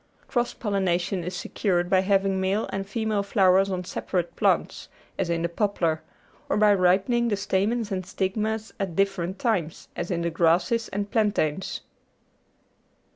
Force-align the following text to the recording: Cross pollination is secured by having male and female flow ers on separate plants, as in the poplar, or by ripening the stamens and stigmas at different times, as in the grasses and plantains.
Cross 0.27 0.55
pollination 0.55 1.23
is 1.23 1.35
secured 1.35 1.87
by 1.87 1.99
having 1.99 2.41
male 2.41 2.67
and 2.73 2.89
female 2.89 3.21
flow 3.21 3.53
ers 3.53 3.69
on 3.69 3.83
separate 3.83 4.35
plants, 4.35 4.89
as 5.19 5.29
in 5.29 5.43
the 5.43 5.47
poplar, 5.47 6.01
or 6.49 6.57
by 6.57 6.73
ripening 6.73 7.27
the 7.27 7.37
stamens 7.37 7.91
and 7.91 8.03
stigmas 8.03 8.73
at 8.79 8.95
different 8.95 9.37
times, 9.37 9.89
as 9.95 10.09
in 10.09 10.23
the 10.23 10.31
grasses 10.31 10.87
and 10.87 11.11
plantains. 11.11 11.81